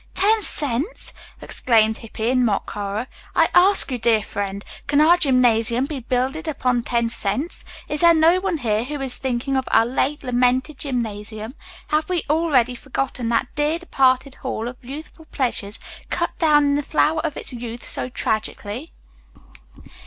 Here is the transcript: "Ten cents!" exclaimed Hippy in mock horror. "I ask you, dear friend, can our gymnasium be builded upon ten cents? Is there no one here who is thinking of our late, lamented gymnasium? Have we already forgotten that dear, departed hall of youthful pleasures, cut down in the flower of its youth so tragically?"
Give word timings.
"Ten 0.15 0.41
cents!" 0.41 1.13
exclaimed 1.43 1.97
Hippy 1.97 2.31
in 2.31 2.43
mock 2.43 2.71
horror. 2.71 3.05
"I 3.35 3.49
ask 3.53 3.91
you, 3.91 3.99
dear 3.99 4.23
friend, 4.23 4.65
can 4.87 4.99
our 4.99 5.15
gymnasium 5.15 5.85
be 5.85 5.99
builded 5.99 6.47
upon 6.47 6.81
ten 6.81 7.07
cents? 7.07 7.63
Is 7.87 8.01
there 8.01 8.15
no 8.15 8.39
one 8.39 8.57
here 8.57 8.83
who 8.85 8.99
is 8.99 9.17
thinking 9.17 9.55
of 9.55 9.63
our 9.69 9.85
late, 9.85 10.23
lamented 10.23 10.79
gymnasium? 10.79 11.53
Have 11.89 12.09
we 12.09 12.23
already 12.31 12.73
forgotten 12.73 13.29
that 13.29 13.53
dear, 13.53 13.77
departed 13.77 14.33
hall 14.41 14.67
of 14.67 14.83
youthful 14.83 15.25
pleasures, 15.25 15.79
cut 16.09 16.35
down 16.39 16.63
in 16.63 16.75
the 16.77 16.81
flower 16.81 17.19
of 17.23 17.37
its 17.37 17.53
youth 17.53 17.85
so 17.85 18.09
tragically?" 18.09 18.93